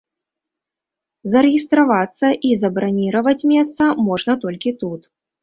[1.33, 5.01] Зарэгістравацца і забраніраваць месца можна толькі тут.